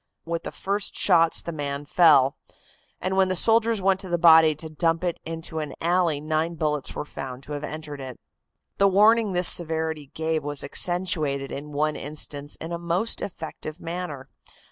[0.25, 2.35] With the first shots the man fell,
[2.99, 6.55] and when the soldiers went to the body to dump it into an alley nine
[6.55, 8.19] bullets were found to have entered it."
[8.79, 14.27] The warning this severity gave was accentuated in one instance in a most effective manner.